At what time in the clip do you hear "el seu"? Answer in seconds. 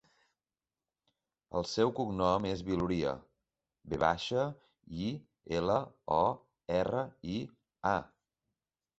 1.57-1.91